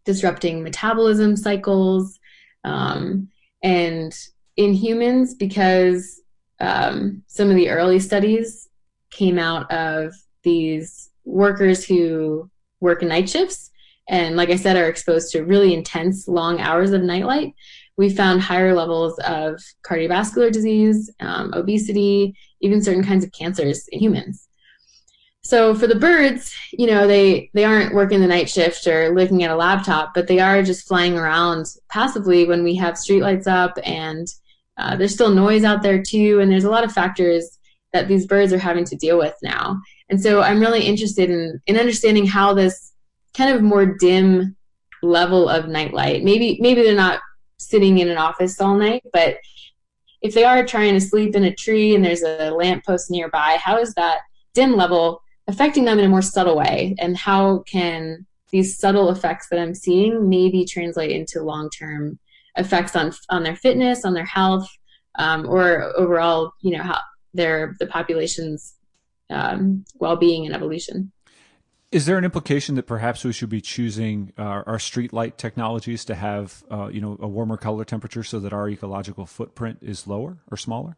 [0.05, 2.19] disrupting metabolism cycles.
[2.63, 3.29] Um,
[3.63, 4.17] and
[4.57, 6.21] in humans, because
[6.59, 8.69] um, some of the early studies
[9.09, 13.71] came out of these workers who work night shifts
[14.07, 17.53] and, like I said, are exposed to really intense long hours of nightlight
[18.01, 23.99] we found higher levels of cardiovascular disease, um, obesity, even certain kinds of cancers in
[23.99, 24.47] humans.
[25.43, 29.43] So for the birds, you know, they they aren't working the night shift or looking
[29.43, 33.77] at a laptop, but they are just flying around passively when we have streetlights up,
[33.83, 34.27] and
[34.77, 37.59] uh, there's still noise out there too, and there's a lot of factors
[37.93, 39.79] that these birds are having to deal with now.
[40.09, 42.93] And so I'm really interested in in understanding how this
[43.37, 44.55] kind of more dim
[45.03, 47.19] level of nightlight, maybe maybe they're not
[47.61, 49.37] sitting in an office all night, but
[50.21, 53.77] if they are trying to sleep in a tree and there's a lamppost nearby, how
[53.77, 54.19] is that
[54.53, 56.95] dim level affecting them in a more subtle way?
[56.99, 62.19] And how can these subtle effects that I'm seeing maybe translate into long term
[62.55, 64.69] effects on on their fitness, on their health,
[65.15, 66.99] um, or overall, you know, how
[67.33, 68.75] their the population's
[69.29, 71.11] um, well being and evolution.
[71.91, 76.05] Is there an implication that perhaps we should be choosing uh, our street light technologies
[76.05, 80.07] to have, uh, you know, a warmer color temperature so that our ecological footprint is
[80.07, 80.95] lower or smaller?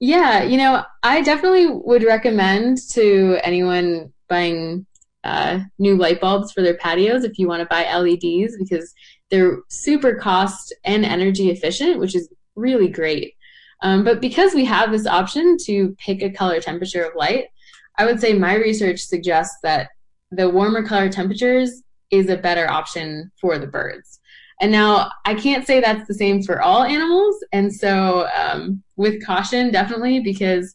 [0.00, 4.84] Yeah, you know, I definitely would recommend to anyone buying
[5.24, 8.92] uh, new light bulbs for their patios if you want to buy LEDs because
[9.30, 13.34] they're super cost and energy efficient, which is really great.
[13.80, 17.46] Um, but because we have this option to pick a color temperature of light,
[17.96, 19.88] I would say my research suggests that
[20.36, 24.20] the warmer color temperatures is a better option for the birds.
[24.60, 27.36] And now I can't say that's the same for all animals.
[27.52, 30.74] And so, um, with caution, definitely, because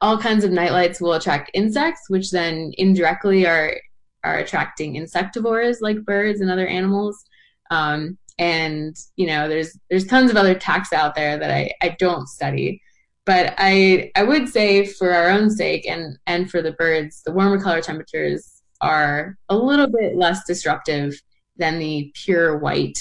[0.00, 3.76] all kinds of nightlights will attract insects, which then indirectly are
[4.24, 7.24] are attracting insectivores like birds and other animals.
[7.70, 11.96] Um, and you know, there's there's tons of other taxa out there that I, I
[11.98, 12.82] don't study.
[13.24, 17.32] But I I would say for our own sake and and for the birds, the
[17.32, 21.20] warmer color temperatures are a little bit less disruptive
[21.56, 22.98] than the pure white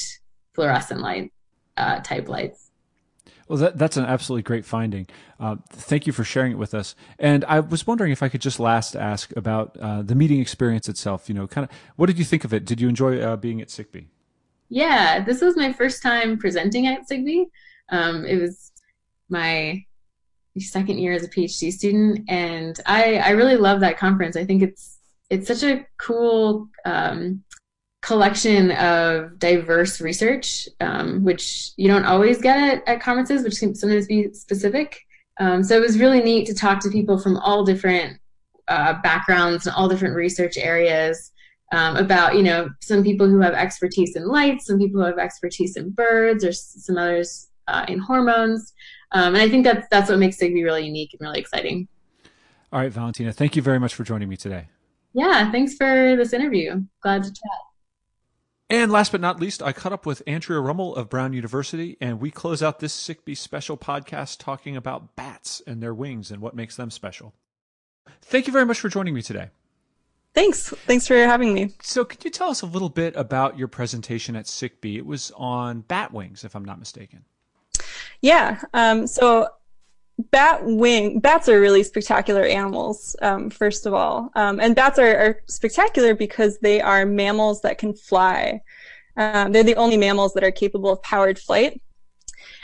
[0.53, 1.31] fluorescent light
[1.77, 2.71] uh, type lights.
[3.47, 5.07] Well, that, that's an absolutely great finding.
[5.39, 6.95] Uh, thank you for sharing it with us.
[7.19, 10.89] And I was wondering if I could just last ask about uh, the meeting experience
[10.89, 11.29] itself.
[11.29, 12.65] You know, kind of, what did you think of it?
[12.65, 14.05] Did you enjoy uh, being at SICB?
[14.69, 17.45] Yeah, this was my first time presenting at SICB.
[17.89, 18.71] Um, it was
[19.29, 19.85] my
[20.57, 24.35] second year as a PhD student, and I, I really love that conference.
[24.35, 24.94] I think it's
[25.29, 27.43] it's such a cool um,
[28.01, 33.73] collection of diverse research, um, which you don't always get at, at conferences, which can
[33.73, 35.01] sometimes be specific.
[35.39, 38.19] Um, so it was really neat to talk to people from all different
[38.67, 41.31] uh, backgrounds and all different research areas
[41.71, 45.17] um, about, you know, some people who have expertise in light, some people who have
[45.17, 48.73] expertise in birds, or some others uh, in hormones.
[49.11, 51.87] Um, and I think that's that's what makes SICB really unique and really exciting.
[52.71, 54.67] All right, Valentina, thank you very much for joining me today.
[55.15, 56.83] Yeah, thanks for this interview.
[57.01, 57.59] Glad to chat.
[58.69, 62.19] And last but not least, I caught up with Andrea Rummel of Brown University, and
[62.19, 66.53] we close out this SICB special podcast talking about bats and their wings and what
[66.53, 67.33] makes them special.
[68.23, 69.51] Thank you very much for joining me today.
[70.33, 70.69] Thanks.
[70.85, 71.73] Thanks for having me.
[71.81, 74.97] So, could you tell us a little bit about your presentation at SICB?
[74.97, 77.23] It was on bat wings, if I'm not mistaken.
[78.19, 78.59] Yeah.
[78.73, 79.47] Um, so,
[80.17, 84.31] bat wing bats are really spectacular animals um, first of all.
[84.35, 88.61] Um, and bats are, are, spectacular because they are mammals that can fly.
[89.17, 91.81] Um, they're the only mammals that are capable of powered flight.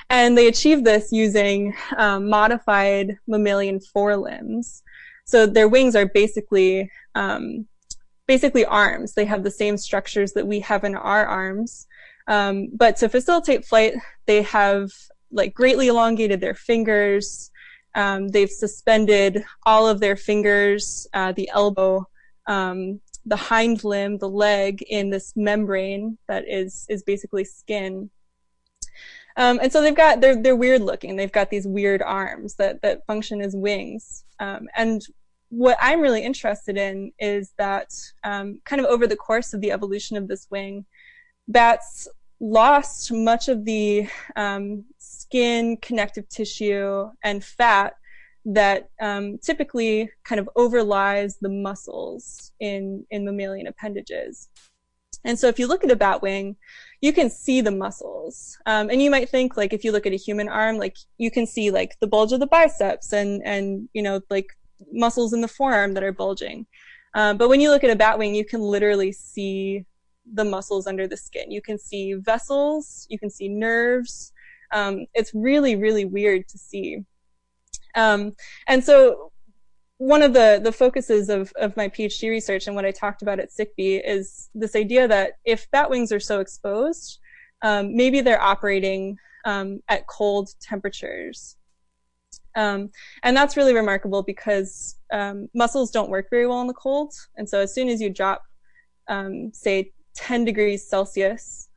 [0.09, 4.83] And they achieve this using um, modified mammalian forelimbs.
[5.25, 7.67] So their wings are basically um,
[8.27, 9.13] basically arms.
[9.13, 11.87] They have the same structures that we have in our arms.
[12.27, 14.91] Um, but to facilitate flight they have
[15.31, 17.51] like greatly elongated their fingers.
[17.95, 22.07] Um, they've suspended all of their fingers, uh, the elbow,
[22.47, 28.09] um, the hind limb, the leg in this membrane that is is basically skin.
[29.37, 31.15] Um, and so they've got they're they're weird looking.
[31.15, 34.25] They've got these weird arms that that function as wings.
[34.39, 35.01] Um, and
[35.49, 37.91] what I'm really interested in is that
[38.23, 40.85] um, kind of over the course of the evolution of this wing,
[41.47, 42.07] bats
[42.41, 47.93] lost much of the um, skin, connective tissue, and fat
[48.43, 54.49] that um, typically kind of overlies the muscles in, in mammalian appendages.
[55.23, 56.55] And so if you look at a bat wing,
[57.01, 58.57] you can see the muscles.
[58.65, 61.29] Um, and you might think like if you look at a human arm, like you
[61.29, 64.47] can see like the bulge of the biceps and, and, you know, like
[64.91, 66.65] muscles in the forearm that are bulging.
[67.13, 69.85] Um, but when you look at a bat wing, you can literally see
[70.33, 71.51] the muscles under the skin.
[71.51, 74.33] You can see vessels, you can see nerves,
[74.71, 77.03] um, it's really, really weird to see.
[77.95, 78.33] Um,
[78.67, 79.31] and so
[79.97, 83.39] one of the, the focuses of, of my PhD research and what I talked about
[83.39, 87.19] at SICB is this idea that if bat wings are so exposed,
[87.61, 91.57] um, maybe they're operating um, at cold temperatures.
[92.55, 92.89] Um,
[93.23, 97.13] and that's really remarkable because um, muscles don't work very well in the cold.
[97.35, 98.41] And so as soon as you drop,
[99.07, 101.69] um, say, 10 degrees Celsius,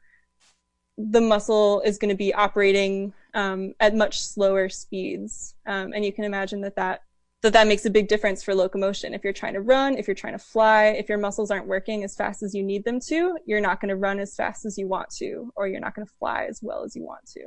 [0.97, 5.55] the muscle is going to be operating um, at much slower speeds.
[5.67, 7.03] Um, and you can imagine that that,
[7.43, 9.13] that that makes a big difference for locomotion.
[9.13, 12.05] If you're trying to run, if you're trying to fly, if your muscles aren't working
[12.05, 14.79] as fast as you need them to, you're not going to run as fast as
[14.79, 17.43] you want to, or you're not going to fly as well as you want to.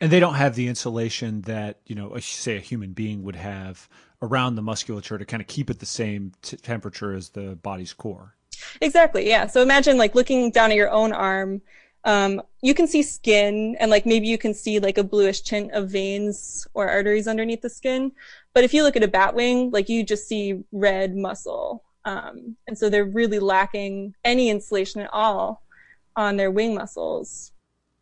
[0.00, 3.88] And they don't have the insulation that, you know, say a human being would have
[4.20, 7.92] around the musculature to kind of keep it the same t- temperature as the body's
[7.92, 8.34] core.
[8.80, 9.28] Exactly.
[9.28, 9.46] Yeah.
[9.46, 11.62] So imagine like looking down at your own arm.
[12.04, 15.72] Um, you can see skin and like maybe you can see like a bluish tint
[15.72, 18.12] of veins or arteries underneath the skin.
[18.54, 21.84] But if you look at a bat wing, like you just see red muscle.
[22.04, 25.62] Um, and so they're really lacking any insulation at all
[26.16, 27.52] on their wing muscles.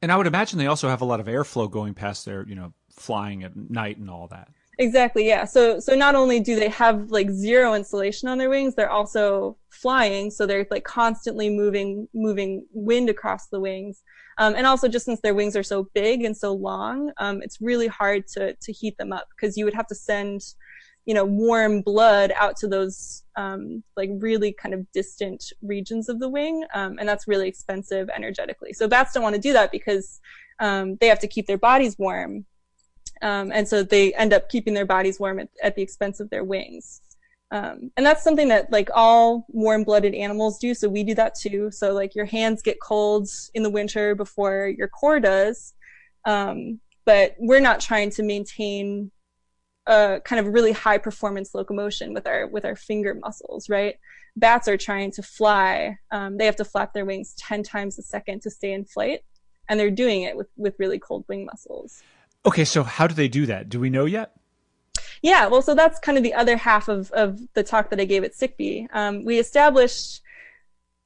[0.02, 2.54] And I would imagine they also have a lot of airflow going past their, you
[2.54, 4.48] know, flying at night and all that.
[4.80, 5.44] Exactly, yeah.
[5.44, 9.58] So so not only do they have like zero insulation on their wings, they're also
[9.68, 14.02] flying, so they're like constantly moving moving wind across the wings.
[14.38, 17.60] Um, and also just since their wings are so big and so long, um, it's
[17.60, 20.40] really hard to to heat them up because you would have to send,
[21.04, 26.20] you know, warm blood out to those um, like really kind of distant regions of
[26.20, 28.72] the wing, um, and that's really expensive energetically.
[28.72, 30.20] So bats don't want to do that because
[30.60, 32.46] um, they have to keep their bodies warm
[33.22, 36.30] um, and so they end up keeping their bodies warm at, at the expense of
[36.30, 37.02] their wings.
[37.52, 40.72] Um, and that's something that like all warm-blooded animals do.
[40.72, 41.70] So we do that too.
[41.72, 45.74] So like your hands get cold in the winter before your core does.
[46.24, 49.10] Um, but we're not trying to maintain
[49.86, 53.96] a kind of really high performance locomotion with our with our finger muscles, right?
[54.36, 55.96] Bats are trying to fly.
[56.12, 59.20] Um, they have to flap their wings ten times a second to stay in flight,
[59.68, 62.02] and they're doing it with with really cold wing muscles.
[62.46, 63.68] Okay, so how do they do that?
[63.68, 64.32] Do we know yet?
[65.22, 68.04] Yeah, well, so that's kind of the other half of, of the talk that I
[68.04, 68.88] gave at SICB.
[68.92, 70.22] Um, we established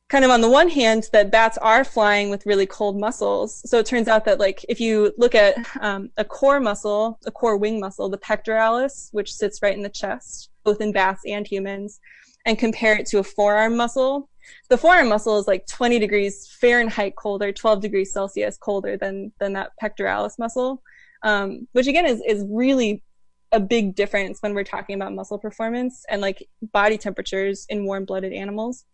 [0.08, 3.68] kind of on the one hand that bats are flying with really cold muscles.
[3.68, 7.32] So it turns out that like if you look at um, a core muscle, a
[7.32, 11.46] core wing muscle, the pectoralis, which sits right in the chest, both in bats and
[11.46, 11.98] humans,
[12.46, 14.28] and compare it to a forearm muscle,
[14.68, 19.54] the forearm muscle is like 20 degrees Fahrenheit colder, 12 degrees Celsius colder than than
[19.54, 20.82] that pectoralis muscle
[21.24, 23.02] um, which again is is really
[23.50, 28.32] a big difference when we're talking about muscle performance and like body temperatures in warm-blooded
[28.32, 28.84] animals.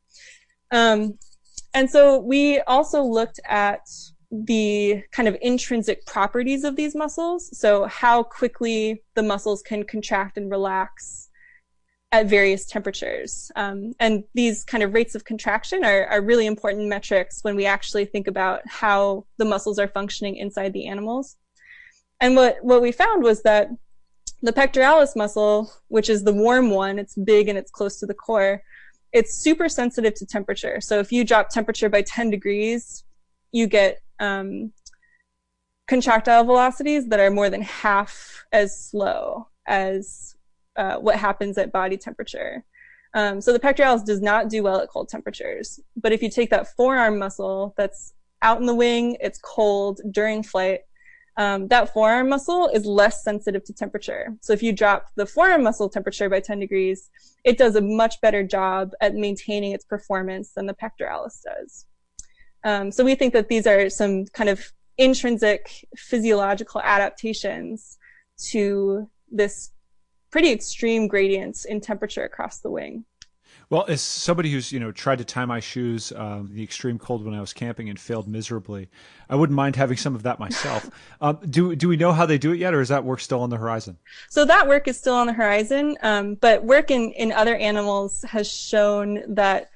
[0.71, 1.19] Um,
[1.73, 3.81] and so we also looked at
[4.31, 7.59] the kind of intrinsic properties of these muscles.
[7.59, 11.31] So how quickly the muscles can contract and relax
[12.13, 13.51] at various temperatures.
[13.57, 17.67] Um, and these kind of rates of contraction are, are really important metrics when we
[17.67, 21.37] actually think about how the muscles are functioning inside the animals.
[22.21, 23.71] And what, what we found was that
[24.43, 28.15] the pectoralis muscle, which is the warm one, it's big and it's close to the
[28.15, 28.63] core,
[29.13, 30.81] it's super sensitive to temperature.
[30.81, 33.05] So if you drop temperature by 10 degrees,
[33.53, 34.73] you get um,
[35.89, 40.37] contractile velocities that are more than half as slow as
[40.77, 42.65] uh, what happens at body temperature.
[43.15, 45.81] Um, so the pectoralis does not do well at cold temperatures.
[45.97, 50.43] But if you take that forearm muscle that's out in the wing, it's cold during
[50.43, 50.83] flight,
[51.37, 54.37] um, that forearm muscle is less sensitive to temperature.
[54.41, 57.11] So if you drop the forearm muscle temperature by 10 degrees,
[57.45, 61.87] it does a much better job at maintaining its performance than the pectoralis does.
[62.65, 67.97] Um, so we think that these are some kind of intrinsic physiological adaptations
[68.51, 69.71] to this
[70.31, 73.05] pretty extreme gradients in temperature across the wing.
[73.71, 77.25] Well, as somebody who's you know tried to tie my shoes um, the extreme cold
[77.25, 78.89] when I was camping and failed miserably,
[79.29, 80.91] I wouldn't mind having some of that myself.
[81.21, 83.43] um, do do we know how they do it yet, or is that work still
[83.43, 83.97] on the horizon?
[84.29, 88.23] So that work is still on the horizon, um, but work in in other animals
[88.29, 89.71] has shown that.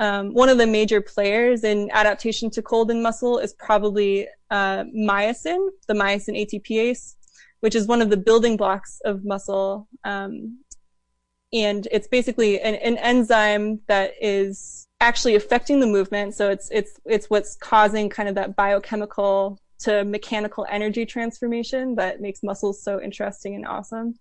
[0.00, 4.84] Um, one of the major players in adaptation to cold in muscle is probably uh,
[4.96, 7.16] myosin, the myosin ATPase,
[7.58, 9.88] which is one of the building blocks of muscle.
[10.04, 10.58] Um,
[11.52, 16.34] and it's basically an, an enzyme that is actually affecting the movement.
[16.34, 22.20] So it's it's it's what's causing kind of that biochemical to mechanical energy transformation that
[22.20, 24.18] makes muscles so interesting and awesome.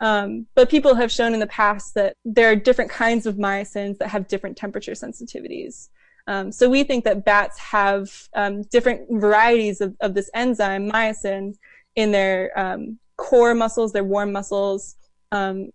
[0.00, 3.98] Um, but people have shown in the past that there are different kinds of myosins
[3.98, 5.88] that have different temperature sensitivities.
[6.26, 11.54] Um, so we think that bats have um, different varieties of, of, this enzyme, myosin,
[11.94, 14.96] in their um, core muscles, their warm muscles,
[15.32, 15.70] um,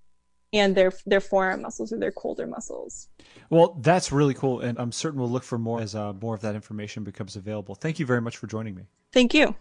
[0.53, 3.07] and their their forearm muscles or their colder muscles.
[3.49, 6.41] Well, that's really cool, and I'm certain we'll look for more as uh, more of
[6.41, 7.75] that information becomes available.
[7.75, 8.83] Thank you very much for joining me.
[9.11, 9.55] Thank you.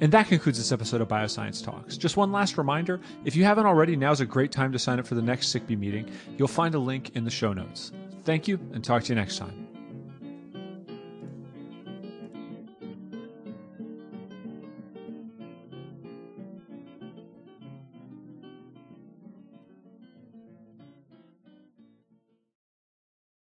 [0.00, 1.96] And that concludes this episode of Bioscience Talks.
[1.96, 5.00] Just one last reminder if you haven't already, now is a great time to sign
[5.00, 6.08] up for the next SICB meeting.
[6.36, 7.90] You'll find a link in the show notes.
[8.22, 9.67] Thank you, and talk to you next time.